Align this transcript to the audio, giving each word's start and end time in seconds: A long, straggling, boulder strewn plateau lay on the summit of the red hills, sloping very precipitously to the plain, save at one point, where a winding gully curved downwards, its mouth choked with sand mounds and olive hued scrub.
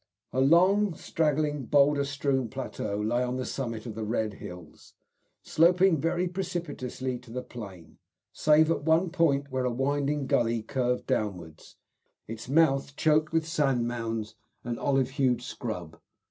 A 0.33 0.41
long, 0.41 0.95
straggling, 0.95 1.65
boulder 1.67 2.03
strewn 2.05 2.49
plateau 2.49 2.99
lay 2.99 3.21
on 3.21 3.35
the 3.37 3.45
summit 3.45 3.85
of 3.85 3.93
the 3.93 4.03
red 4.03 4.33
hills, 4.41 4.95
sloping 5.43 6.01
very 6.01 6.27
precipitously 6.27 7.19
to 7.19 7.29
the 7.29 7.43
plain, 7.43 7.99
save 8.33 8.71
at 8.71 8.81
one 8.83 9.11
point, 9.11 9.51
where 9.51 9.65
a 9.65 9.69
winding 9.71 10.25
gully 10.25 10.63
curved 10.63 11.05
downwards, 11.05 11.75
its 12.27 12.49
mouth 12.49 12.95
choked 12.95 13.31
with 13.31 13.47
sand 13.47 13.87
mounds 13.87 14.33
and 14.63 14.79
olive 14.79 15.11
hued 15.11 15.43
scrub. 15.43 15.99